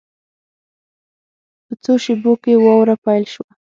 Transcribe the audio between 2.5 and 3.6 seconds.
واوره پیل شوه.